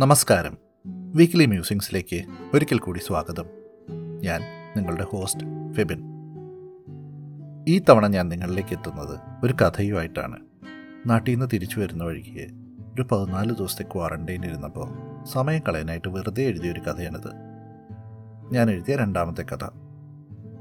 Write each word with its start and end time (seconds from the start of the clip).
നമസ്കാരം. 0.00 0.56
വീക്ക്ലി 0.86 1.46
മ്യൂസിങ്സിലേക്ക് 1.46 2.24
ഒരിക്കൽ 2.54 2.78
കൂടി 2.78 2.98
സ്വാഗതം. 2.98 3.44
ഞാൻ 4.22 4.40
നിങ്ങളുടെ 4.76 5.04
ഹോസ്റ്റ് 5.04 5.72
ഫെബിൻ. 5.72 6.02
ഈ 7.68 7.78
തവണ 7.78 8.06
ഞാൻ 8.06 8.28
നിങ്ങളിലേക്ക് 8.28 8.74
എത്തുന്നത് 8.74 9.18
ഒരു 9.44 9.52
കഥയുമായിട്ടാണ്. 9.52 10.38
നാട്ടിൽ 11.06 11.32
നിന്ന് 11.32 11.46
തിരിച്ചു 11.52 11.80
വരുന്ന 11.80 12.04
വഴിക്ക് 12.04 12.48
ഒരു 12.94 13.02
പതിനാല് 13.12 13.54
ദിവസത്തെ 13.54 13.82
ക്വാറന്റൈൻ 13.82 14.44
ഇരുന്നപ്പോൾ 14.44 14.88
സമയം 15.24 15.62
കളയാനായിട്ട് 15.68 16.08
വെറുതെ 16.08 16.42
എഴുതിയ 16.42 16.72
ഒരു 16.72 16.80
കഥയാണിത്. 16.80 17.30
ഞാൻ 18.52 18.70
എഴുതിയ 18.70 18.96
രണ്ടാമത്തെ 18.96 19.42
കഥ. 19.42 19.64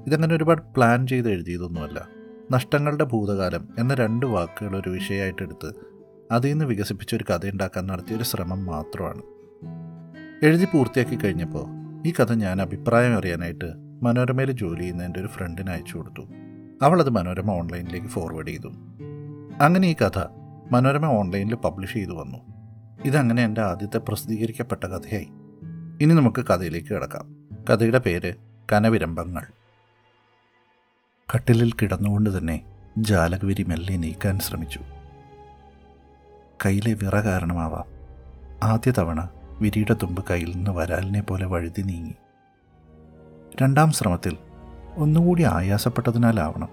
ഇതങ്ങനെ 0.07 0.35
ഒരുപാട് 0.35 0.61
പ്ലാൻ 0.61 1.07
ചെയ്ത് 1.07 1.29
എഴുതിയതൊന്നുമല്ല. 1.29 2.07
നഷ്ടങ്ങളുടെ 2.51 3.03
ഭൂതകാലം 3.03 3.69
എന്ന 3.79 3.93
രണ്ട് 3.93 4.25
വാക്കുകൾ 4.25 4.77
ഒരു 4.77 4.89
വിഷയമായിട്ടെടുത്ത് 4.89 5.98
അതിൽ 6.31 6.49
നിന്ന് 6.49 6.65
വികസിപ്പിച്ച 6.65 7.15
ഒരു 7.15 7.23
കഥ 7.23 7.49
ഉണ്ടാക്കാൻ 7.49 7.87
നടത്തിയൊരു 7.87 8.23
ശ്രമം 8.23 8.65
മാത്രമാണ്. 8.65 9.21
എഴുതി 10.45 10.65
പൂർത്തിയാക്കി 10.65 11.15
കഴിഞ്ഞപ്പോൾ 11.15 11.65
ഈ 12.07 12.13
കഥ 12.19 12.33
ഞാൻ 12.33 12.61
അഭിപ്രായം 12.61 13.17
അറിയാനായിട്ട് 13.17 13.73
മനോരമയിൽ 14.03 14.51
ജോലി 14.51 14.79
ചെയ്യുന്ന 14.79 15.13
ഒരു 15.17 15.27
ഫ്രണ്ടിന് 15.27 15.69
അയച്ചു 15.69 15.97
കൊടുത്തു. 15.97 16.21
അവളത് 16.81 17.09
മനോരമ 17.09 17.51
ഓൺലൈനിലേക്ക് 17.51 18.07
ഫോർവേഡ് 18.07 18.47
ചെയ്തു. 18.47 18.67
അങ്ങനെ 19.61 19.87
ഈ 19.87 19.93
കഥ 19.93 20.19
മനോരമ 20.71 21.05
ഓൺലൈനിൽ 21.05 21.55
പബ്ലിഷ് 21.55 21.93
ചെയ്തു 21.93 22.11
വന്നു. 22.11 22.37
ഇതങ്ങനെ 23.05 23.43
എന്റെ 23.43 23.61
ആദ്യത്തെ 23.61 23.97
പ്രസിദ്ധീകരിക്കപ്പെട്ട 23.97 24.83
കഥയായി. 24.83 25.27
ഇനി 26.01 26.13
നമുക്ക് 26.13 26.45
കഥയിലേക്ക് 26.45 26.87
കിടക്കാം. 26.87 27.47
കഥയുടെ 27.69 27.99
പേര് 27.99 28.33
കനവിരമ്പങ്ങൾ 28.73 29.41
കട്ടിലിൽ 31.35 31.71
കിടന്നുകൊണ്ട് 31.71 32.37
തന്നെ 32.37 32.65
ജാലകവിരി 32.97 33.63
മെല്ലെ 33.63 33.97
നീക്കാൻ 33.97 34.39
ശ്രമിച്ചു. 34.39 34.79
കയ്യിലെ 36.65 36.93
വിറ 36.93 37.19
കാരണമാവാം. 37.19 37.85
ആദ്യ 38.63 38.93
തവണ 38.97 39.29
വിരിയുടെ 39.61 39.93
തുമ്പ് 39.93 40.25
കയ്യിൽ 40.29 40.55
നിന്ന് 40.55 40.71
വരാലിനെ 40.71 41.21
പോലെ 41.21 41.45
വഴുതി 41.45 41.81
നീങ്ങി. 41.81 42.15
രണ്ടാം 43.61 43.91
ശ്രമത്തിൽ 43.91 44.37
ഒന്നുകൂടി 44.95 45.43
ആയാസപ്പെട്ടതിനാലാവണം. 45.43 46.69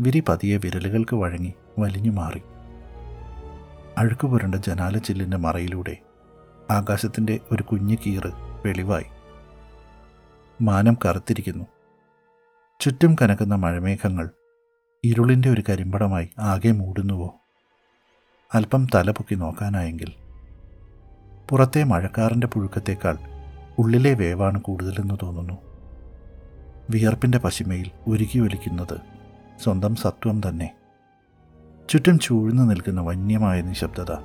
വിരി 0.00 0.24
പതിയെ 0.28 0.56
വിരലുകൾക്ക് 0.56 1.16
വഴങ്ങി 1.16 1.54
വലിഞ്ഞു 1.78 2.10
മാറി. 2.10 2.42
അഴുക്കുപുരണ്ട 3.98 4.54
ജനാല 4.54 4.98
ചില്ലിന്റെ 4.98 5.36
മറയിലൂടെ 5.36 5.96
ആകാശത്തിന്റെ 6.70 7.40
ഒരു 7.52 7.62
കുഞ്ഞു 7.62 7.96
കീറ് 8.06 8.32
വെളിവായി. 8.66 9.04
മാനം 10.62 10.98
കറുത്തിരിക്കുന്നു. 11.04 11.64
ചുറ്റും 12.80 13.16
കനക്കുന്ന 13.22 13.54
മഴമേഘങ്ങൾ 13.54 14.30
ഇരുളിന്റെ 15.04 15.50
ഒരു 15.50 15.62
കരിമ്പടമായി 15.68 16.30
ആകെ 16.38 16.70
മൂടുന്നുവോ? 16.70 17.43
അല്പം 18.54 18.86
തലപൊക്കി 18.94 19.34
നോക്കാനായെങ്കിൽ. 19.34 20.12
പുറത്തെ 21.50 21.84
മഴക്കാറിന്റെ 21.84 22.46
പുഴുക്കത്തേക്കാൾ 22.46 23.18
ഉള്ളിലെ 23.78 24.14
വേവാണ് 24.14 24.60
കൂടുതലെന്ന് 24.60 25.14
തോന്നുന്നു. 25.22 25.58
വിയർപ്പിന്റെ 26.90 27.38
പശിമയിൽ 27.38 27.90
ഉരുകി 28.06 28.38
ഒലിക്കുന്നത് 28.38 29.00
സ്വന്തം 29.64 29.94
സത്വം 29.94 30.40
തന്നെ. 30.48 30.74
ചുറ്റും 31.88 32.18
ചൂഴ്ന്നു 32.18 32.62
നിൽക്കുന്ന 32.62 33.00
വന്യമായ 33.00 33.60
നിശബ്ദത 33.60 34.16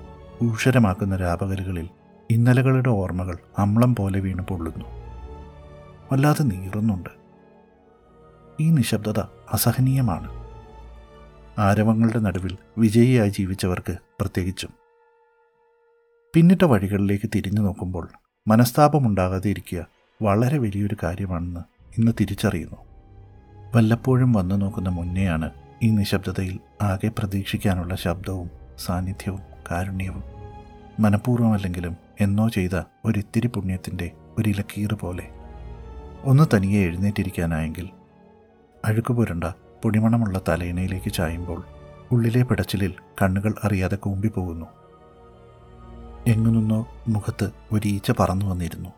ഊഷരമാക്കുന്ന 0.44 1.16
രാപകലുകളിൽ 1.16 1.90
ഇന്നലകളുടെ 2.30 2.90
ഓർമ്മകൾ 2.90 3.38
അമ്ളം 3.58 3.96
പോലെ 3.96 4.20
വീണ് 4.20 4.42
പൊള്ളുന്നു. 4.42 4.86
വല്ലാതെ 6.12 6.44
നീറുന്നുണ്ട്. 6.44 7.10
ഈ 8.60 8.70
നിശബ്ദത 8.70 9.20
അസഹനീയമാണ്. 9.54 10.39
ആരവങ്ങളുടെ 11.60 12.20
നടുവിൽ 12.20 12.58
വിജയിയായി 12.78 13.30
ജീവിച്ചവർക്ക് 13.30 13.98
പ്രത്യേകിച്ചും. 14.20 14.70
പിന്നിട്ട 16.34 16.62
വഴികളിലേക്ക് 16.64 17.30
തിരിഞ്ഞു 17.36 17.62
നോക്കുമ്പോൾ 17.62 18.10
മനസ്താപമുണ്ടാകാതെ 18.48 19.50
ഇരിക്കുക 19.50 19.88
വളരെ 20.22 20.58
വലിയൊരു 20.58 20.96
കാര്യമാണെന്ന് 21.04 21.60
ഇന്ന് 21.98 22.12
തിരിച്ചറിയുന്നു. 22.20 22.76
വല്ലപ്പോഴും 23.76 24.34
വന്നു 24.34 24.56
നോക്കുന്ന 24.56 24.90
മുന്നെയാണ് 24.90 25.52
ഈ 25.84 25.90
നിശബ്ദതയിൽ 25.90 26.60
ആകെ 26.82 27.08
പ്രതീക്ഷിക്കാനുള്ള 27.08 27.96
ശബ്ദവും 27.96 28.50
സാന്നിധ്യവും 28.78 29.40
കാരുണ്യവും. 29.72 30.24
മനഃപൂർവമല്ലെങ്കിലും 31.00 31.98
എന്നോ 32.22 32.48
ചെയ്ത 32.48 32.82
ഒരിത്തിരി 33.06 33.48
പുണ്യത്തിന്റെ 33.48 34.12
ഒരിലക്കീറ് 34.38 34.96
പോലെ. 34.96 35.30
ഒന്ന് 36.24 36.56
തനിയെ 36.56 36.86
എഴുന്നേറ്റിരിക്കാനായെങ്കിൽ 36.86 37.90
അഴുക്ക് 38.86 39.14
പുരണ്ട 39.14 39.44
പൊടിമണമുള്ള 39.84 40.42
തലയിണയിലേക്ക് 40.50 41.14
ചായുമ്പോൾ 41.14 41.64
ഉള്ളിലെ 42.12 42.44
പിടച്ചിലിൽ 42.44 42.94
കണ്ണുകൾ 43.22 43.56
അറിയാതെ 43.64 43.96
കൂമ്പിപ്പോകുന്നു 43.96 44.68
എങ്ങു 46.28 46.50
നിന്നോ 46.50 46.88
മുഖത്ത് 47.08 47.52
ഒരീച്ച 47.72 48.12
പറന്നു 48.12 48.46
വന്നിരുന്നു. 48.46 48.90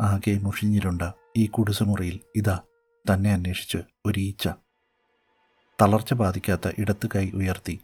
ആകെ 0.00 0.38
മുഷിഞ്ഞിരുണ്ട 0.42 1.02
ഈ 1.36 1.46
കുടിസുമുറിയിൽ 1.46 2.20
ഇതാ 2.36 2.60
തന്നെ 3.04 3.32
അന്വേഷിച്ച് 3.32 3.78
ഒരീച്ച 4.06 4.48
തളർച്ച 5.80 6.14
ബാധിക്കാത്ത 6.14 6.68
ഇടത്ത് 6.78 7.06
കൈ 7.14 7.30
ഉയർത്തി 7.34 7.80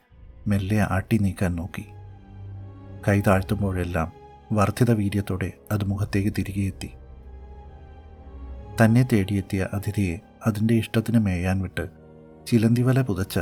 മെല്ലെ 0.46 0.78
ആട്ടി 0.80 1.18
നീക്കാൻ 1.18 1.56
നോക്കി. 1.56 1.84
കൈ 3.08 3.20
താഴ്ത്തുമ്പോഴെല്ലാം 3.20 4.12
വർദ്ധിത 4.52 4.90
വീര്യത്തോടെ 4.90 5.52
അത് 5.72 5.84
മുഖത്തേക്ക് 5.84 6.32
തിരികെ 6.38 6.60
എത്തി 6.60 6.90
തന്നെ 8.80 9.02
തേടിയെത്തിയ 9.12 9.68
അതിഥിയെ 9.72 10.16
അതിന്റെ 10.46 10.74
ഇഷ്ടത്തിന് 10.74 11.18
മേയാൻ 11.18 11.62
വിട്ട് 11.62 11.90
ചിലന്തിവല 12.46 13.00
പുതച്ച 13.00 13.38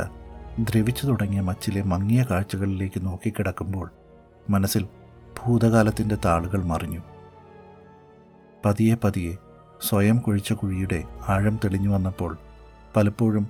ദ്രവിച്ചു 0.59 1.07
തുടങ്ങിയ 1.07 1.39
മച്ചിലെ 1.39 1.81
മങ്ങിയ 1.81 2.23
കാഴ്ചകളിലേക്ക് 2.23 3.05
നോക്കിക്കിടക്കുമ്പോൾ 3.05 3.91
മനസ്സിൽ 4.49 4.87
ഭൂതകാലത്തിന്റെ 5.39 6.15
താളുകൾ 6.25 6.63
മറിഞ്ഞു. 6.63 7.01
പതിയെ 8.65 8.95
പതിയെ 8.95 9.37
സ്വയം 9.81 10.17
കുഴിച്ച 10.17 10.53
കുഴിയുടെ 10.53 11.03
ആഴം 11.27 11.59
തെളിഞ്ഞു 11.63 11.89
വന്നപ്പോൾ 11.89 12.37
പലപ്പോഴും 12.95 13.47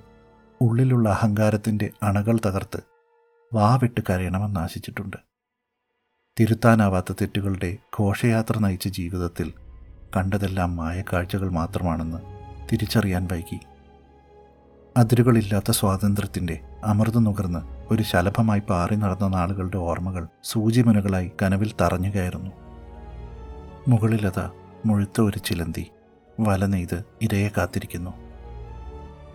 ഉള്ളിലുള്ള 0.60 1.08
അഹങ്കാരത്തിന്റെ 1.08 1.92
അണകൾ 2.02 2.38
തകർത്ത് 2.46 2.80
വാവിട്ട് 3.52 4.00
കരയണമെന്ന് 4.10 4.60
ആശിച്ചിട്ടുണ്ട്. 4.60 5.16
തിരുത്താനാവാത്ത 6.38 7.12
തെറ്റുകളുടെ 7.12 7.78
ഘോഷയാത്ര 8.00 8.58
നയിച്ച 8.58 8.88
ജീവിതത്തിൽ 8.88 9.52
കണ്ടതെല്ലാം 10.16 10.76
മായക്കാഴ്ചകൾ 10.76 11.50
മാത്രമാണെന്ന് 11.50 12.39
തിരിച്ചറിയാൻ 12.72 13.28
വൈകി. 13.32 13.60
അതിരുകളില്ലാത്ത 14.96 15.70
സ്വാതന്ത്ര്യത്തിന്റെ 15.70 16.60
അമൃത് 16.84 17.26
നുകർന്ന് 17.26 17.58
ഒരു 17.92 18.02
ശലഭമായി 18.02 18.60
പാറി 18.60 18.96
നടന്ന 18.96 19.28
നാളുകളുടെ 19.28 19.76
ഓർമ്മകൾ 19.76 20.28
സൂചിമുനകളായി 20.44 21.32
കനവിൽ 21.42 21.72
തറഞ്ഞു 21.80 22.10
കയറുന്നു. 22.10 22.50
മുകളിലത 23.88 24.40
മുഴുത്ത 24.86 25.20
ഒരു 25.20 25.38
ചിലന്തി 25.38 25.90
വല 26.40 26.66
നെയ്ത് 26.66 27.04
ഇരയെ 27.22 27.48
കാത്തിരിക്കുന്നു. 27.48 28.10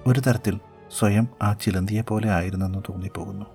ഒരു 0.08 0.20
തരത്തിൽ 0.20 0.60
സ്വയം 1.00 1.28
ആ 1.42 1.54
ചിലന്തിയെ 1.54 2.02
പോലെ 2.02 2.30
ആയിരുന്നെന്ന് 2.30 2.80
തോന്നിപ്പോകുന്നു. 2.80 3.46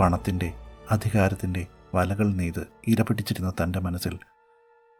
പണത്തിന്റെ 0.00 0.52
അധികാരത്തിന്റെ 0.90 1.66
വലകൾ 1.94 2.34
നെയ്ത് 2.34 2.66
ഇര 2.86 3.02
പിടിച്ചിരുന്ന 3.02 3.52
തന്റെ 3.62 3.80
മനസ്സിൽ 3.80 4.18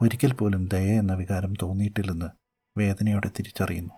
ഒരിക്കൽ 0.03 0.33
പോലും 0.33 0.69
ദയ 0.69 0.99
എന്ന 0.99 1.15
വികാരം 1.15 1.55
തോന്നിയിട്ടില്ലെന്ന് 1.63 2.46
വേദനയോടെ 2.77 3.31
തിരിച്ചറിയുന്നു. 3.39 3.95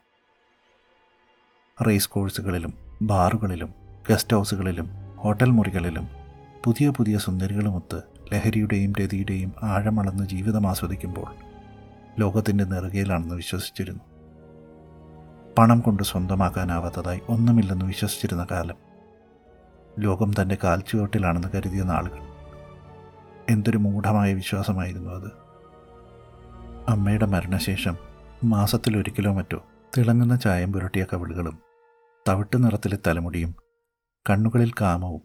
റേസ് 1.86 2.08
കോഴ്സുകളിലും 2.08 2.74
ബാറുകളിലും 3.02 3.74
ഗസ്റ്റ് 4.10 4.36
ഹൗസുകളിലും 4.36 4.90
ഹോട്ടൽ 5.16 5.50
മുറികളിലും 5.50 6.08
പുതിയ 6.64 6.88
പുതിയ 6.88 7.18
സുന്ദരികളുമൊത്ത് 7.18 8.02
ലഹരിയുടെയും 8.32 8.92
രതിയുടെയും 9.00 9.54
ആഴമളന്ന് 9.62 10.24
ജീവിതം 10.24 10.66
ആസ്വദിക്കുമ്പോൾ 10.66 11.34
ലോകത്തിന്റെ 12.20 12.64
നെറുകയിലാണെന്ന് 12.64 13.34
വിശ്വസിച്ചിരുന്നു. 13.34 14.00
പണം 15.58 15.80
കൊണ്ട് 15.80 16.02
സ്വന്തമാക്കാനാവാത്തതായി 16.02 17.20
ഒന്നുമില്ലെന്ന് 17.28 17.84
വിശ്വസിച്ചിരുന്ന 17.84 18.46
കാലം. 18.50 18.76
ലോകം 19.98 20.32
തന്റെ 20.42 20.58
കാൽച്ചുവട്ടിലാണെന്ന് 20.64 21.48
കരുതിയ 21.54 21.82
നാളുകൾ. 21.82 22.18
എന്തൊരു 23.48 23.76
മൂഢമായ 23.76 24.34
വിശ്വാസമായിരുന്നു 24.34 25.10
അത്. 25.10 25.30
അമ്മയുടെ 26.90 27.26
മരണശേഷം 27.26 28.07
മാസത്തിലൊരിക്കലോ 28.44 29.32
മറ്റോ 29.32 29.64
തിളങ്ങുന്ന 29.98 30.36
ചായം 30.36 30.72
പുരട്ടിയ 30.72 31.06
കവിളുകളും 31.12 31.58
തവിട്ട് 32.28 32.64
നിറത്തിലെ 32.64 32.98
തലമുടിയും 33.06 33.54
കണ്ണുകളിൽ 34.30 34.72
കാമവും 34.80 35.22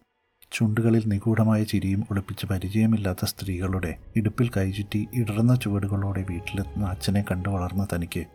ചുണ്ടുകളിൽ 0.51 1.04
നിഗൂഢമായ 1.06 1.63
ചിരിയും 1.63 2.07
ഒളിപ്പിച്ച് 2.12 2.45
പരിചയമില്ലാത്ത 2.45 3.25
സ്ത്രീകളുടെ 3.25 3.98
ഇടുപ്പിൽ 4.15 4.51
കൈചുറ്റി 4.57 5.07
ഇടർന്ന 5.13 5.56
ചുവടുകളോടെ 5.56 6.24
വീട്ടിലെത്തുന്ന 6.24 6.86
അച്ഛനെ 6.86 7.25
കണ്ടു 7.31 7.50
വളർന്ന 7.50 7.88
തനിക്ക് 7.94 8.25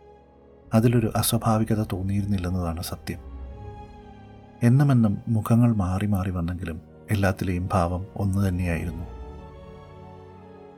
അതിലൊരു 0.73 1.11
അസ്വാഭാവികത 1.15 1.85
തോന്നിയിരുന്നില്ലെന്നതാണ് 1.93 2.81
സത്യം. 2.81 3.19
എന്നുമെന്നും 4.63 5.17
മുഖങ്ങൾ 5.27 5.75
മാറി 5.75 6.05
മാറി 6.05 6.31
വന്നെങ്കിലും 6.31 6.81
എല്ലാത്തിലെയും 7.11 7.69
ഭാവം 7.73 8.05
ഒന്നു 8.15 8.47
തന്നെയായിരുന്നു 8.47 9.05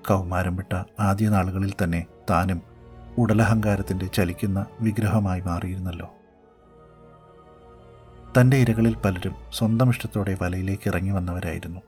കൗമാരം 0.07 0.55
വിട്ട 0.55 0.83
ആദ്യ 0.99 1.29
നാളുകളിൽ 1.29 1.73
തന്നെ 1.83 2.05
താനും 2.29 2.70
ഉടലഹങ്കാരത്തിന്റെ 3.17 4.05
ചലിക്കുന്ന 4.05 4.65
വിഗ്രഹമായി 4.81 5.41
മാറിയിരുന്നല്ലോ. 5.41 6.13
തന്റെ 8.39 8.57
ഇരകളിൽ 8.57 8.95
പലരും 8.95 9.35
സ്വന്തം 9.53 9.89
ഇഷ്ടത്തോടെ 9.89 10.37
വലയിലേക്ക് 10.41 10.89
ഇറങ്ങി 10.89 11.11
വന്നവരായിരുന്നു. 11.11 11.79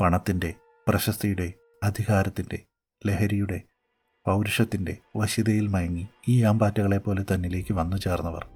പണത്തിന്റെ 0.00 0.54
പ്രശസ്തിയുടെ 0.88 1.52
അധികാരത്തിന്റെ 1.82 2.58
ലഹരിയുടെ 3.06 3.60
പൗരുഷത്തിന്റെ 4.26 4.96
വശ്യതയിൽ 5.16 5.66
മയങ്ങി 5.68 6.08
ഈ 6.28 6.42
ആമ്പാറ്റകളെ 6.42 6.98
പോലെ 6.98 7.24
തന്നിലേക്ക് 7.34 7.74
വന്നു 7.74 7.96
ചേർന്നവർ. 7.96 8.46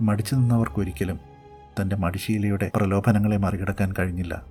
മടിച്ചു 0.00 0.34
നിന്നവർക്കൊരിക്കലും 0.34 1.20
തന്റെ 1.80 1.96
മടിശീലയുടെ 1.96 2.70
പ്രലോഭനങ്ങളെ 2.76 3.36
മറികടക്കാൻ 3.36 3.94
കഴിഞ്ഞില്ല. 3.98 4.42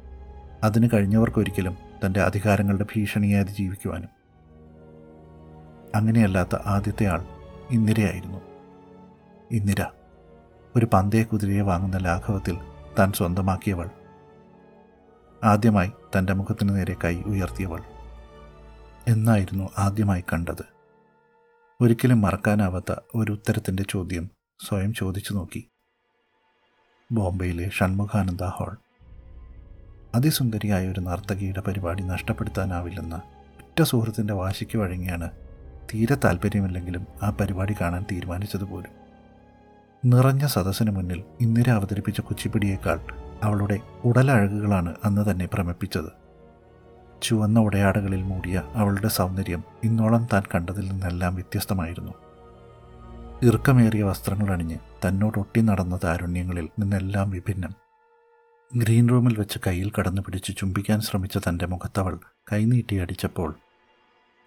അതിന് 0.63 0.89
കഴിഞ്ഞവർക്കൊരിക്കലും 0.93 1.77
തന്റെ 2.05 2.21
അധികാരങ്ങളുടെ 2.21 2.83
ഭീഷണിയെ 2.83 3.39
അതിജീവിക്കുവാനും 3.39 4.24
അങ്ങനെയല്ലാത്ത 5.95 6.55
ആദ്യത്തെ 6.65 7.05
ആൾ 7.05 7.25
ഇന്ദിരയായിരുന്നു. 7.69 8.37
ഇന്ദിര 9.51 9.85
ഒരു 10.75 10.87
പന്തയ 10.93 11.23
കുതിരയെ 11.23 11.61
വാങ്ങുന്ന 11.61 11.97
ലാഘവത്തിൽ 11.97 12.57
താൻ 12.99 13.11
സ്വന്തമാക്കിയവൾ. 13.11 13.89
ആദ്യമായി 15.43 15.91
തന്റെ 16.17 16.33
മുഖത്തിന് 16.33 16.75
നേരെ 16.75 16.95
കൈ 17.03 17.21
ഉയർത്തിയവൾ. 17.21 17.81
എന്നായിരുന്നു 19.07 19.69
ആദ്യമായി 19.77 20.23
കണ്ടത്. 20.33 20.65
ഒരിക്കലും 21.81 22.21
മറക്കാനാവാത്ത 22.21 22.95
ഒരു 23.15 23.31
ഉത്തരത്തിന്റെ 23.31 23.83
ചോദ്യം 23.89 24.29
സ്വയം 24.67 24.93
ചോദിച്ചു 24.93 25.33
നോക്കി. 25.33 25.69
ബോംബെയിലെ 27.11 27.69
ഷൺമുഖാനന്ദ 27.69 28.43
ഹാൾ. 28.43 28.77
അതിസുന്ദരിയായ 30.15 30.87
ഒരു 30.87 30.99
നർത്തകിയുടെ 30.99 31.61
പരിപാടി 31.61 32.03
നഷ്ടപ്പെടുത്താനാവില്ലെന്ന 32.03 33.21
ഒറ്റ 33.57 33.81
സുഹൃത്തിന്റെ 33.81 34.33
വാശിക്ക് 34.33 34.77
വഴങ്ങിയാണ് 34.77 35.44
തീരെ 35.93 36.15
താല്പര്യമില്ലെങ്കിലും 36.15 37.07
ആ 37.23 37.29
പരിപാടി 37.29 37.75
കാണാൻ 37.81 38.05
തീരുമാനിച്ചത് 38.11 38.63
പോലും. 38.63 38.91
നിറഞ്ഞ 40.05 40.47
സദസ്സിന് 40.47 40.91
മുന്നിൽ 40.91 41.23
ഇന്ദിര 41.41 41.69
അവതരിപ്പിച്ച 41.69 42.19
കുച്ചിപ്പിടിയേക്കാൾ 42.19 42.99
അവളുടെ 43.43 43.79
ഉടലഴകുകളാണ് 44.05 44.95
അന്ന് 45.05 45.31
തന്നെ 45.31 45.49
ഭ്രമിപ്പിച്ചത്. 45.53 46.25
ചുവന്ന 47.21 47.59
ഉടയാടകളിൽ 47.59 48.23
മൂടിയ 48.23 48.63
അവളുടെ 48.73 49.07
സൗന്ദര്യം 49.07 49.63
ഇന്നോളം 49.83 50.27
താൻ 50.33 50.43
കണ്ടതിൽ 50.55 50.89
നിന്നെല്ലാം 50.89 51.35
വ്യത്യസ്തമായിരുന്നു. 51.35 52.11
ഇറുക്കമേറിയ 53.43 54.03
വസ്ത്രങ്ങൾ 54.03 54.51
അണിഞ്ഞ് 54.51 54.77
തന്നോടൊട്ടി 55.07 55.61
നടന്ന 55.61 55.99
താരുണ്യങ്ങളിൽ 56.03 56.69
നിന്നെല്ലാം 56.79 57.29
വിഭിന്നം. 57.29 57.73
ഗ്രീൻ 58.77 59.09
റൂമിൽ 59.09 59.39
വെച്ച് 59.39 59.59
കയ്യിൽ 59.67 59.91
കടന്നു 59.99 60.21
പിടിച്ച് 60.21 60.57
ചുംബിക്കാൻ 60.57 61.01
ശ്രമിച്ച 61.01 61.37
തന്റെ 61.37 61.65
മുഖത്തവൾ 61.65 62.19
കൈനീട്ടി 62.53 62.95
അടിച്ചപ്പോൾ 62.95 63.55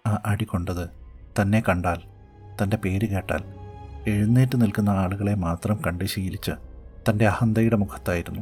ആ 0.07 0.19
അടി 0.25 0.45
കൊണ്ടത് 0.45 0.98
തന്നെ 1.41 1.63
കണ്ടാൽ 1.69 2.01
തന്റെ 2.63 2.77
പേര് 2.77 3.05
കേട്ടാൽ 3.09 3.43
എഴുന്നേറ്റ് 4.07 4.61
നിൽക്കുന്ന 4.61 4.89
ആളുകളെ 4.89 5.35
മാത്രം 5.35 5.81
കണ്ട് 5.87 6.05
ശീലിച്ച് 6.05 6.51
തന്റെ 7.09 7.27
അഹന്തയുടെ 7.27 7.75
മുഖത്തായിരുന്നു. 7.75 8.39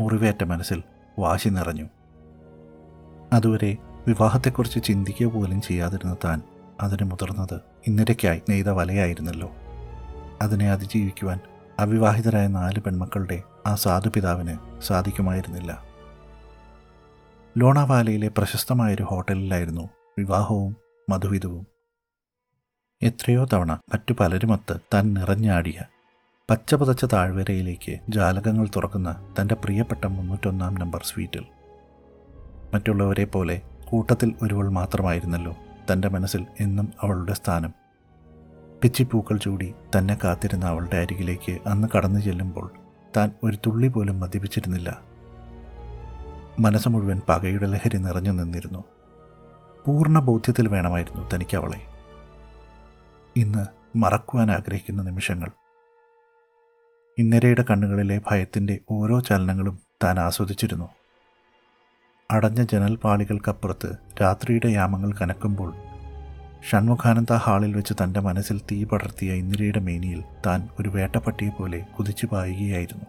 മുറിവേറ്റ 0.00 0.44
മനസ്സിൽ 0.44 0.82
വാശി 1.18 1.48
നിറഞ്ഞു. 1.48 1.86
അതുവരെ 3.32 3.76
വിവാഹത്തെക്കുറിച്ച് 4.06 4.80
ചിന്തിക്കുക 4.84 5.26
പോലും 5.26 5.60
ചെയ്യാതിരുന്ന 5.60 6.16
താൻ 6.24 6.42
അതിന് 6.80 7.10
മുതിർന്നത് 7.10 7.60
ഇന്നരയ്ക്കായി 7.86 8.42
നെയ്ത 8.48 8.68
വലയായിരുന്നല്ലോ 8.68 9.50
അതിനെ 10.42 10.72
അതിജീവിക്കുവാൻ 10.72 11.40
അവിവാഹിതരായ 11.78 12.46
നാല് 12.46 12.80
പെൺമക്കളുടെ 12.80 13.42
ആ 13.66 13.74
സാധുപിതാവിന് 13.74 14.82
സാധിക്കുമായിരുന്നില്ല. 14.82 15.84
ലോണാവാലയിലെ 17.58 18.28
പ്രശസ്തമായൊരു 18.28 19.02
ഹോട്ടലിലായിരുന്നു 19.02 19.88
വിവാഹവും 20.18 20.76
മധുവിധവും. 21.08 21.66
എത്രയോ 23.02 23.46
തവണ 23.52 23.72
മറ്റു 23.72 24.14
പലരുമൊത്ത് 24.20 24.80
താൻ 24.94 25.14
നിറഞ്ഞാടിയ 25.14 25.80
പച്ചപതച്ച 26.50 27.04
താഴ്വരയിലേക്ക് 27.04 27.98
ജാലകങ്ങൾ 28.08 28.68
തുറക്കുന്ന 28.76 29.34
തന്റെ 29.40 29.54
പ്രിയപ്പെട്ട 29.54 30.06
മുന്നൂറ്റൊന്നാം 30.06 30.74
നമ്പർ 30.74 31.02
സ്വീറ്റിൽ. 31.04 31.44
മറ്റുള്ളവരെ 32.74 33.24
പോലെ 33.24 33.62
കൂട്ടത്തിൽ 33.88 34.34
ഒരുവൾ 34.42 34.68
മാത്രമായിരുന്നല്ലോ 34.68 35.56
തന്റെ 35.92 36.08
മനസ്സിൽ 36.08 36.46
എന്നും 36.60 36.92
അവളുടെ 37.02 37.32
സ്ഥാനം. 37.32 37.72
പിച്ചിപ്പൂക്കൾ 38.82 39.36
ചൂടി 39.36 39.74
തന്നെ 39.98 40.18
കാത്തിരുന്ന 40.24 40.66
അവളുടെ 40.66 40.96
അരികിലേക്ക് 40.96 41.58
അന്ന് 41.66 41.88
കടന്നു 41.96 42.20
ചെല്ലുമ്പോൾ 42.20 42.70
താൻ 43.16 43.32
ഒരു 43.42 43.56
തുള്ളി 43.56 43.88
പോലും 43.88 44.20
മദ്യപിച്ചിരുന്നില്ല. 44.20 45.00
മനസ്സ് 46.60 46.88
മുഴുവൻ 46.88 47.20
പകയുടെ 47.28 47.66
ലഹരി 47.66 47.98
നിറഞ്ഞു 47.98 48.30
നിന്നിരുന്നു. 48.30 48.84
പൂർണ 49.88 50.18
ബോധ്യത്തിൽ 50.18 50.68
വേണമായിരുന്നു 50.68 51.28
തനിക്ക് 51.34 51.56
അവളെ 51.56 51.80
ഇന്ന് 53.36 53.66
മറക്കുവാൻ 53.98 54.50
ആഗ്രഹിക്കുന്ന 54.50 55.02
നിമിഷങ്ങൾ. 55.02 55.50
ഇന്നരയുടെ 57.18 57.64
കണ്ണുകളിലെ 57.70 58.20
ഭയത്തിന്റെ 58.30 58.78
ഓരോ 58.90 59.20
ചലനങ്ങളും 59.20 59.78
താൻ 60.04 60.20
ആസ്വദിച്ചിരുന്നു. 60.20 60.88
അടഞ്ഞ 62.30 62.64
ജനൽപാളികൾക്കപ്പുറത്ത് 62.64 63.96
രാത്രിയുടെ 64.22 64.68
യാമങ്ങൾ 64.68 65.12
കനക്കുമ്പോൾ 65.12 65.74
ഷൺമുഖാനന്ദ 66.70 67.32
ഹാളിൽ 67.32 67.76
വെച്ച് 67.76 67.94
തന്റെ 68.02 68.20
മനസ്സിൽ 68.20 68.60
തീ 68.72 68.84
പടർത്തിയ 68.84 69.32
ഇന്ദിരയുടെ 69.32 69.80
മേനിയിൽ 69.80 70.24
താൻ 70.46 70.68
ഒരു 70.80 70.88
വേട്ടപ്പട്ടിയെ 70.88 71.50
പോലെ 71.50 71.86
കുതിച്ചു 71.98 72.26
പായുകയായിരുന്നു. 72.26 73.04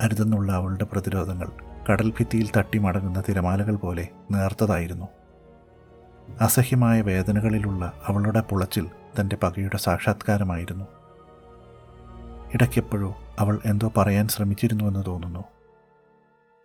അരുതെന്നുള്ള 0.00 0.52
അവളുടെ 0.52 0.84
പ്രതിരോധങ്ങൾ 0.84 1.67
കടൽ 1.90 2.10
ഭിത്തിയിൽ 2.10 2.50
തട്ടി 2.56 2.78
മടങ്ങുന്ന 2.78 3.22
തിരമാലകൾ 3.28 3.76
പോലെ 3.76 4.08
നേർത്തതായിരുന്നു. 4.30 5.06
അസഹ്യമായ 6.40 7.00
വേദനകളിലുള്ള 7.00 7.92
അവളുടെ 8.06 8.40
പുളച്ചിൽ 8.40 8.90
തന്റെ 9.20 9.36
പകയുടെ 9.36 9.76
സാക്ഷാത്കാരമായിരുന്നു. 9.76 10.84
ഇടയ്ക്കെപ്പോഴോ 12.54 13.16
അവൾ 13.38 13.58
എന്തോ 13.64 13.92
പറയാൻ 13.96 14.28
ശ്രമിച്ചിരുന്നുവെന്ന് 14.28 15.06
തോന്നുന്നു. 15.06 15.44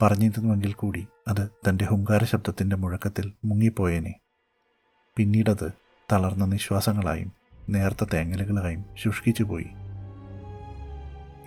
പറഞ്ഞിരുന്നുവെങ്കിൽ 0.01 0.73
കൂടി 0.73 1.07
അത് 1.27 1.49
തന്റെ 1.69 1.85
ഹുങ്കാര 1.85 2.23
ശബ്ദത്തിന്റെ 2.23 2.75
മുഴക്കത്തിൽ 2.75 3.31
മുങ്ങിപ്പോയേനെ. 3.45 4.13
പിന്നീടത് 5.15 5.71
തളർന്ന 6.11 6.45
നിശ്വാസങ്ങളായും 6.45 7.31
നേർത്ത 7.69 8.03
തേങ്ങലുകളായും 8.13 8.85
ശുഷ്കിച്ചുപോയി. 8.95 9.67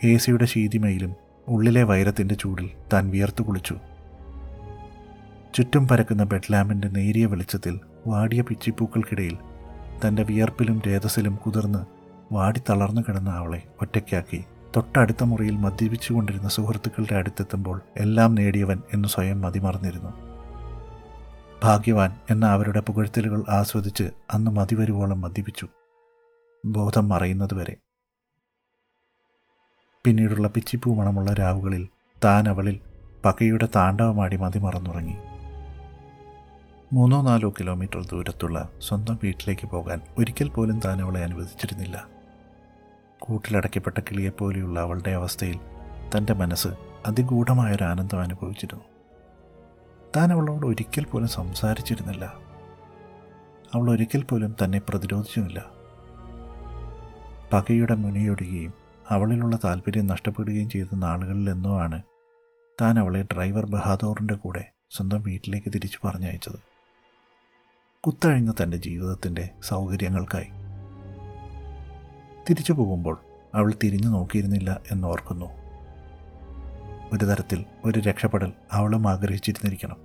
എ 0.05 0.17
സിയുടെ 0.17 0.45
ശീതിമയിലും 0.45 1.26
ഉള്ളിലെ 1.49 1.83
വൈരത്തിന്റെ 1.83 2.35
ചൂടിൽ 2.35 2.71
താൻ 2.93 3.11
വിയർത്തു 3.11 3.43
കുളിച്ചു. 3.43 3.77
ചുറ്റും 5.55 5.89
പരക്കുന്ന 5.89 6.25
ബെഡ് 6.25 6.53
ലാമ്പിന്റെ 6.53 6.89
നേരിയ 6.89 7.27
വെളിച്ചത്തിൽ 7.27 7.81
വാടിയ 8.07 8.41
പിച്ചിപ്പൂക്കൾക്കിടയിൽ 8.41 9.39
തന്റെ 10.07 10.23
വിയർപ്പിലും 10.23 10.83
രേതസിലും 10.87 11.37
കുതിർന്ന് 11.37 11.85
വാടി 12.33 12.63
തളർന്നു 12.71 13.01
കിടന്ന 13.01 13.31
അവളെ 13.31 13.63
ഒറ്റയ്ക്കാക്കി 13.81 14.45
തൊട്ടടുത്ത 14.77 15.25
മുറിയിൽ 15.25 15.57
മദ്യപിച്ചുകൊണ്ടിരുന്ന 15.57 16.49
സുഹൃത്തുക്കളുടെ 16.49 17.15
അടുത്തെത്തുമ്പോൾ 17.15 17.81
എല്ലാം 17.97 18.35
നേടിയവൻ 18.35 18.79
എന്ന് 18.95 19.09
സ്വയം 19.09 19.41
മതിമറന്നിരുന്നു. 19.41 20.11
ഭാഗ്യവാൻ 21.65 22.17
എന്ന 22.31 22.47
അവരുടെ 22.47 22.81
പുകഴ്ത്തലുകൾ 22.81 23.45
ആസ്വദിച്ച് 23.49 24.11
അന്ന് 24.35 24.51
മതിവരുവോളം 24.51 25.21
മദ്യപിച്ചു. 25.21 25.69
ബോധം 26.65 27.09
മറയുന്നതുവരെ 27.09 27.77
പിന്നീടുള്ള 30.07 30.49
പിച്ചിപ്പൂ 30.49 30.95
മണമുള്ള 30.95 31.33
രാവുകളിൽ 31.33 31.89
താൻ 32.25 32.49
അവളിൽ 32.49 32.81
പകയുടെ 33.25 33.69
താണ്ഡവമാടി 33.77 34.37
മതിമറന്നുറങ്ങി. 34.37 35.17
മൂന്നോ 36.93 37.23
നാലോ 37.23 37.51
കിലോമീറ്റർ 37.51 38.07
ദൂരത്തുള്ള 38.07 38.69
സ്വന്തം 38.81 39.19
വീട്ടിലേക്ക് 39.23 39.67
പോകാൻ 39.67 40.01
ഒരിക്കൽ 40.19 40.49
പോലും 40.49 40.81
താൻ 40.81 41.03
അവളെ 41.03 41.23
അനുവദിച്ചിരുന്നില്ല. 41.23 42.07
കൂട്ടിലടയ്ക്കപ്പെട്ട 43.19 44.01
കിളിയെപ്പോലെയുള്ള 44.01 44.81
അവളുടെ 44.81 45.11
അവസ്ഥയിൽ 45.11 45.59
തന്റെ 46.17 46.33
മനസ്സ് 46.33 46.69
അതിഗൂഢമായൊരു 47.07 47.85
ആനന്ദം 47.85 48.21
അനുഭവിച്ചിരുന്നു. 48.21 48.85
താൻ 50.17 50.33
അവളോട് 50.33 50.67
ഒരിക്കൽ 50.67 51.05
പോലും 51.05 51.29
സംസാരിച്ചിരുന്നില്ല. 51.29 52.25
അവൾ 53.75 53.91
ഒരിക്കൽ 53.91 54.23
പോലും 54.23 54.57
തന്നെ 54.65 54.81
പ്രതിരോധിച്ചുമില്ല 54.89 55.65
പകയുടെ 57.53 57.95
മുനയൊടുകയും 57.95 58.86
അവളിലുള്ള 59.11 59.59
താല്പര്യം 59.65 60.07
നഷ്ടപ്പെടുകയും 60.07 60.71
ചെയ്ത 60.71 60.87
നാളുകളിലെന്നോ 60.95 61.81
ആണ് 61.81 62.03
താൻ 62.81 62.99
അവളെ 62.99 63.23
ഡ്രൈവർ 63.23 63.67
ബഹാദൂറിന്റെ 63.67 64.35
കൂടെ 64.35 64.71
സ്വന്തം 64.91 65.23
വീട്ടിലേക്ക് 65.23 65.73
തിരിച്ചു 65.73 65.99
പറഞ്ഞയച്ചത്. 66.05 66.59
കുത്തഴിഞ്ഞ 68.01 68.53
തന്റെ 68.63 68.77
ജീവിതത്തിന്റെ 68.77 69.49
സൗകര്യങ്ങൾക്കായി. 69.63 70.47
തിരിച്ചു 72.51 72.73
പോകുമ്പോൾ 72.73 73.19
അവൾ 73.55 73.75
തിരിഞ്ഞു 73.85 74.09
നോക്കിയിരുന്നില്ല 74.09 74.81
എന്നോർക്കുന്നു 74.91 75.47
ഒരു 77.13 77.25
തരത്തിൽ 77.25 77.65
ഒരു 77.85 78.01
രക്ഷപ്പെടൽ 78.01 78.53
അവളും 78.73 79.09
ആഗ്രഹിച്ചിരുന്നിരിക്കണം. 79.09 79.97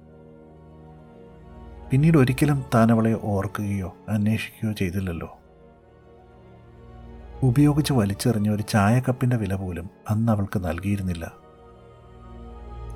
പിന്നീട് 1.90 2.18
ഒരിക്കലും 2.18 2.66
താൻ 2.76 2.92
അവളെ 2.92 3.20
ഓർക്കുകയോ 3.22 3.98
അന്വേഷിക്കുകയോ 4.10 4.74
ചെയ്തില്ലല്ലോ. 4.74 5.40
ഉപയോഗിച്ച് 7.44 7.94
വലിച്ചെറിഞ്ഞ 7.94 8.50
ഒരു 8.50 8.64
ചായക്കപ്പിന്റെ 8.70 9.38
വില 9.38 9.54
പോലും 9.54 9.90
അന്ന് 10.10 10.32
അവൾക്ക് 10.32 10.60
നൽകിയിരുന്നില്ല. 10.60 11.32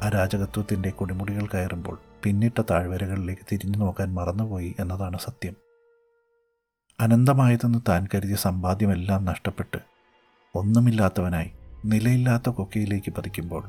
അരാജകത്വത്തിന്റെ 0.02 0.90
കൊടിമുടികൾ 0.90 1.48
കയറുമ്പോൾ 1.54 2.00
പിന്നിട്ട 2.24 2.62
താഴ്വരകളിലേക്ക് 2.62 3.42
തിരിഞ്ഞു 3.52 3.78
നോക്കാൻ 3.78 4.14
മറന്നുപോയി 4.14 4.76
എന്നതാണ് 4.80 5.18
സത്യം. 5.20 5.54
അനന്തമായതെന്ന് 7.00 7.80
താൻ 7.90 8.08
കരുതിയ 8.16 8.36
സമ്പാദ്യമെല്ലാം 8.36 9.26
നഷ്ടപ്പെട്ട് 9.26 9.78
ഒന്നുമില്ലാത്തവനായി 10.56 11.52
നിലയില്ലാത്ത 11.86 12.50
കൊക്കയിലേക്ക് 12.50 13.12
പതിക്കുമ്പോൾ 13.12 13.64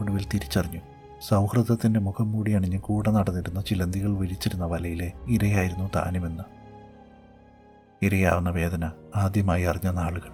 ഒടുവിൽ 0.00 0.24
തിരിച്ചറിഞ്ഞു. 0.34 0.80
സൗഹൃദത്തിന്റെ 1.28 2.00
മുഖം 2.00 2.32
മൂടി 2.32 2.52
അണിഞ്ഞ് 2.52 2.78
കൂടെ 2.78 3.10
നടന്നിരുന്ന 3.10 3.60
ചിലന്തികൾ 3.60 4.16
വിരിച്ചിരുന്ന 4.16 4.64
വലയിലെ 4.64 5.12
ഇരയായിരുന്നു 5.28 5.90
താനുമെന്ന്. 5.96 6.58
ഇരയാവുന്ന 8.02 8.50
വേദന 8.50 8.90
ആദ്യമായി 9.16 9.62
അറിഞ്ഞ 9.62 9.90
നാളുകൾ. 9.90 10.28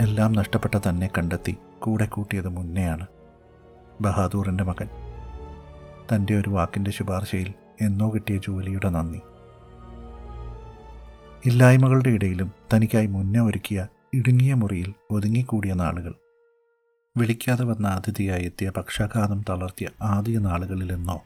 എല്ലാം 0.00 0.32
നഷ്ടപ്പെട്ട 0.32 0.74
തന്നെ 0.88 1.10
കണ്ടെത്തി 1.18 1.56
കൂടെ 1.78 2.06
കൂട്ടിയത് 2.06 2.48
മുന്നെയാണ് 2.48 3.06
ബഹാദൂറിന്റെ 4.00 4.64
മകൻ. 4.64 4.88
തന്റെ 6.12 6.34
ഒരു 6.34 6.50
വാക്കിന്റെ 6.50 6.90
ശുപാർശയിൽ 6.90 7.54
എന്നോ 7.80 8.14
കിട്ടിയ 8.14 8.36
ജോലിയുടെ 8.36 8.88
നന്ദി. 8.88 9.20
ഇല്ലായ്മകളുടെ 11.46 12.10
ഇടയിലും 12.10 12.52
തനിക്കായി 12.74 13.06
മുന്നേ 13.06 13.40
ഒരുക്കിയ 13.40 13.86
ഇടുങ്ങിയ 14.14 14.54
മുറിയിൽ 14.54 14.94
ഒതുങ്ങിക്കൂടിയ 15.10 15.72
നാളുകൾ. 15.72 16.14
വിളിക്കാതെ 17.16 17.64
വന്ന 17.64 17.88
അതിഥിയായി 17.88 18.44
എത്തിയ 18.44 18.70
പക്ഷാഘാതം 18.70 19.44
തളർത്തിയ 19.48 19.88
ആദ്യ 20.02 20.38
നാളുകളിലെന്നോ 20.38 21.22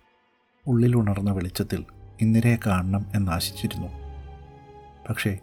ഉള്ളിലുണർന്ന 0.66 1.32
വെളിച്ചത്തിൽ 1.32 1.85
ഇന്ദിരയെ 2.21 2.56
കാണണം 2.66 3.06
എന്നാശിച്ചിരുന്നു. 3.14 4.01
പക്ഷേ 5.09 5.38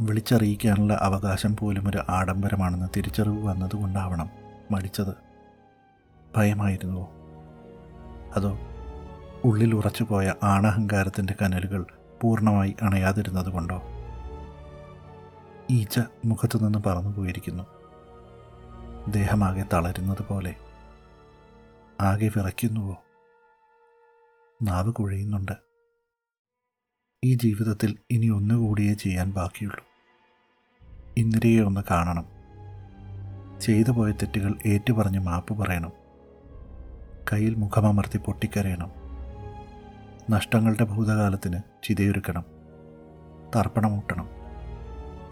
വിളിച്ചറിയിക്കാനുള്ള 0.00 0.98
അവകാശം 1.02 1.56
പോലും 1.56 1.88
ഒരു 1.88 2.02
ആഡംബരമാണെന്ന് 2.08 2.86
തിരിച്ചറിവ് 2.96 3.46
വന്നതുകൊണ്ടാവണം 3.46 4.30
മടിച്ചത്. 4.70 5.14
ഭയമായിരുന്നുവോ? 6.36 7.10
അതോ 8.36 8.58
ഉള്ളിൽ 9.44 9.74
ഉറച്ചുപോയ 9.74 10.34
ആണഹങ്കാരത്തിന്റെ 10.42 11.34
കനലുകൾ 11.42 11.86
പൂർണമായി 12.22 12.76
അണയാതിരുന്നത് 12.82 13.48
കൊണ്ടോ 13.48 13.82
ഈച്ച 15.70 16.00
മുഖത്തുനിന്ന് 16.24 16.78
പറന്നു 16.86 17.10
പോയിരിക്കുന്നു 17.10 17.64
ദേഹമാകെ 19.08 19.64
തളരുന്നത് 19.72 20.22
പോലെ 20.28 20.54
ആകെ 22.00 22.28
വിറയ്ക്കുന്നുവോ? 22.36 22.96
നാവ് 24.62 24.92
കുഴയുന്നുണ്ട്. 24.92 25.67
ഈ 27.24 27.34
ജീവിതത്തിൽ 27.34 27.98
ഇനി 28.10 28.26
ഒന്നുകൂടിയേ 28.26 28.94
ചെയ്യാൻ 28.94 29.30
ബാക്കിയുള്ളൂ. 29.30 29.84
ഇന്ദിരയെ 31.16 31.60
ഒന്ന് 31.60 31.80
കാണണം. 31.90 32.24
ചെയ്തു 33.60 33.90
പോയ 33.90 34.12
തെറ്റുകൾ 34.12 34.54
ഏറ്റുപറഞ്ഞ് 34.66 35.18
മാപ്പ് 35.18 35.58
പറയണം. 35.58 35.92
കയ്യിൽ 37.32 37.54
മുഖമമർത്തി 37.54 38.18
പൊട്ടിക്കരയണം. 38.18 38.90
നഷ്ടങ്ങളുടെ 40.30 40.84
ഭൂതകാലത്തിന് 40.84 41.58
ചിതയൊരുക്കണം. 41.82 42.44
തർപ്പണമൂട്ടണം. 43.56 44.28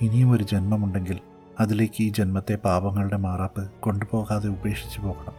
ഇനിയും 0.00 0.31
ഒരു 0.31 0.45
ജന്മമുണ്ടെങ്കിൽ 0.45 1.19
അതിലേക്ക് 1.61 2.02
ഈ 2.02 2.09
ജന്മത്തെ 2.09 2.55
പാപങ്ങളുടെ 2.55 3.16
മാറാപ്പ് 3.16 3.71
കൊണ്ടുപോകാതെ 3.71 4.49
ഉപേക്ഷിച്ചു 4.49 5.00
പോകണം. 5.00 5.35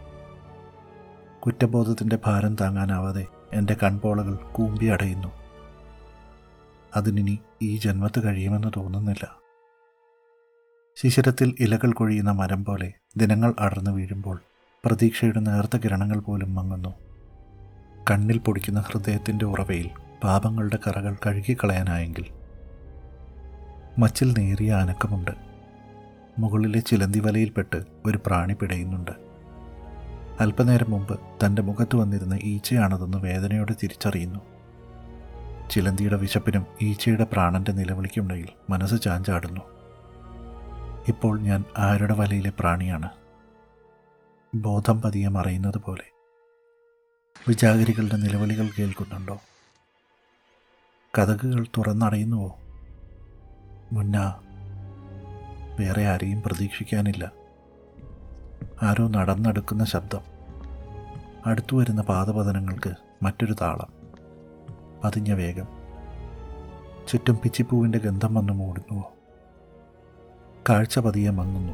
കുറ്റബോധത്തിന്റെ 1.40 2.18
ഭാരം 2.26 2.54
താങ്ങാനാവാതെ 2.54 3.26
എന്റെ 3.52 3.76
കൺപോളകൾ 3.82 4.34
കൂമ്പി 4.34 4.86
അടയുന്നു 4.86 5.47
അതിനി 6.96 7.38
ഈ 7.62 7.76
ജന്മത്ത് 7.76 8.24
കഴിയുമെന്ന് 8.24 8.68
തോന്നുന്നില്ല. 8.76 9.38
ശിശിരത്തിൽ 10.96 11.54
ഇലകൾ 11.60 11.92
കൊഴിയുന്ന 11.92 12.30
മരം 12.30 12.64
പോലെ 12.64 12.92
ദിനങ്ങൾ 13.16 13.54
അടർന്നു 13.58 13.90
വീഴുമ്പോൾ 13.90 14.40
പ്രതീക്ഷയുടെ 14.84 15.40
നേർത്ത 15.40 15.76
കിരണങ്ങൾ 15.76 16.20
പോലും 16.20 16.54
മങ്ങുന്നു. 16.54 16.94
കണ്ണിൽ 18.10 18.38
പൊടിക്കുന്ന 18.38 18.80
ഹൃദയത്തിന്റെ 18.80 19.44
ഉറവയിൽ 19.44 19.90
പാപങ്ങളുടെ 20.24 20.78
കറകൾ 20.86 21.16
കഴുകിക്കളയാനായെങ്കിൽ. 21.26 22.24
മച്ചിൽ 23.98 24.34
നേറിയ 24.38 24.72
അനക്കമുണ്ട്. 24.72 25.30
മുകളിലെ 26.38 26.80
ചിലന്തി 26.80 27.18
വലയിൽപ്പെട്ട് 27.18 27.82
ഒരു 28.06 28.18
പ്രാണി 28.26 28.52
പിടയുന്നുണ്ട്. 28.52 29.10
അല്പനേരം 30.40 30.90
മുമ്പ് 30.90 31.20
തന്റെ 31.44 31.62
മുഖത്ത് 31.62 31.96
വന്നിരുന്ന 31.96 32.38
ഈച്ചയാണതെന്ന് 32.42 33.18
വേദനയോടെ 33.18 33.74
തിരിച്ചറിയുന്നു. 33.82 34.57
ചിലന്തിയുടെ 35.70 36.16
വിശപ്പിനും 36.16 36.66
ഈച്ചയുടെ 36.82 37.24
പ്രാണന്റെ 37.24 37.72
നിലവിളിക്കുമിടയിൽ 37.72 38.48
മനസ്സ് 38.70 39.02
ചാഞ്ചാടുന്നു. 39.02 39.60
ഇപ്പോൾ 41.08 41.40
ഞാൻ 41.40 41.64
ആരുടെ 41.78 42.14
വലയിലെ 42.14 42.52
പ്രാണിയാണ്? 42.58 43.08
ബോധം 44.54 45.02
പതിയെ 45.02 45.28
മറയുന്നത് 45.28 45.78
പോലെ. 45.78 46.04
വിചാകരികളുടെ 47.48 48.16
നിലവിളികൾ 48.16 48.68
കേൾക്കുന്നുണ്ടോ? 48.78 49.40
കഥകുകൾ 51.18 51.66
തുറന്നടയുന്നുവോ? 51.78 52.58
മുന്ന 53.92 54.40
വേറെ 55.80 56.06
ആരെയും 56.06 56.42
പ്രതീക്ഷിക്കാനില്ല. 56.42 57.32
ആരോ 58.82 59.08
നടന്നെടുക്കുന്ന 59.08 59.84
ശബ്ദം. 59.84 60.20
അടുത്തു 61.46 61.76
വരുന്ന 61.76 62.02
പാദപതനങ്ങൾക്ക് 62.02 62.94
മറ്റൊരു 63.22 63.52
താളം. 63.60 63.97
പതിഞ്ഞ 65.04 65.32
വേഗം. 65.32 65.66
ചുറ്റും 67.08 67.38
പിച്ചിപ്പൂവിന്റെ 67.42 67.98
ഗന്ധം 67.98 68.34
വന്നു 68.34 68.52
മൂടുന്നുവോ 68.52 69.12
കാഴ്ച 70.68 70.98
പതിയെ 70.98 71.30
മങ്ങുന്നു. 71.30 71.72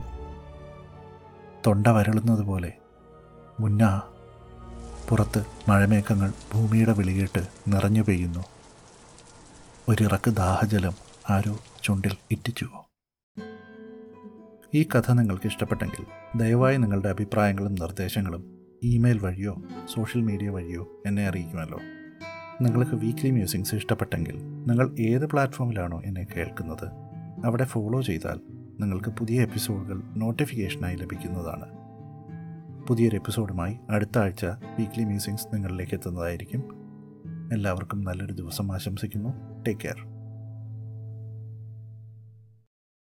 തൊണ്ട 1.67 1.87
വരളുന്നത് 1.87 2.43
പോലെ 2.43 2.73
മുന്ന 3.61 4.03
പുറത്ത് 5.09 5.47
മഴമേഘങ്ങൾ 5.69 6.33
ഭൂമിയുടെ 6.55 6.93
വിളികേട്ട് 6.93 7.47
നിറഞ്ഞു 7.69 8.03
പെയ്യുന്നു. 8.03 8.45
ഒരിറക്ക് 9.89 10.31
ദാഹജലം 10.31 10.93
ആരോ 11.31 11.59
ചുണ്ടിൽ 11.83 12.17
ഇറ്റിച്ചുവോ 12.31 12.87
ഈ 14.75 14.83
കഥ 14.83 15.13
നിങ്ങൾക്ക് 15.13 15.47
ഇഷ്ടപ്പെട്ടെങ്കിൽ 15.47 16.07
ദയവായി 16.39 16.77
നിങ്ങളുടെ 16.77 17.09
അഭിപ്രായങ്ങളും 17.09 17.75
നിർദ്ദേശങ്ങളും 17.75 18.59
ഇമെയിൽ 18.83 19.19
വഴിയോ 19.19 19.63
സോഷ്യൽ 19.95 20.23
മീഡിയ 20.23 20.49
വഴിയോ 20.49 21.03
എന്നെ 21.07 21.29
അറിയിക്കുമല്ലോ. 21.29 21.81
നിങ്ങൾക്ക് 22.61 22.93
വീക്ക്ലി 22.93 23.31
മ്യൂസിങ്സ് 23.31 23.75
ഇഷ്ടപ്പെട്ടെങ്കിൽ 23.75 24.37
നിങ്ങൾ 24.43 24.97
ഏത് 25.01 25.27
പ്ലാറ്റ്ഫോമിലാണോ 25.27 26.03
എന്നെ 26.05 26.27
കേൾക്കുന്നത് 26.37 26.89
അവിടെ 27.45 27.65
ഫോളോ 27.65 28.03
ചെയ്താൽ 28.03 28.41
നിങ്ങൾക്ക് 28.81 29.11
പുതിയ 29.11 29.43
എപ്പിസോഡുകൾ 29.43 30.03
നോട്ടിഫിക്കേഷനായി 30.17 30.97
ലഭിക്കുന്നതാണ്. 30.97 31.65
പുതിയൊരു 32.87 33.17
എപ്പിസോഡുമായി 33.17 33.79
അടുത്ത 33.91 34.19
ആഴ്ച 34.19 34.45
വീക്ക്ലി 34.45 35.05
മ്യൂസിങ്സ് 35.05 35.55
നിങ്ങളിലേക്ക് 35.55 35.95
എത്തുന്നതായിരിക്കും. 35.95 36.63
എല്ലാവർക്കും 37.53 38.05
നല്ലൊരു 38.05 38.33
ദിവസം 38.33 38.75
ആശംസിക്കുന്നു. 38.75 39.63
Take 39.63 39.81
care 39.81 40.14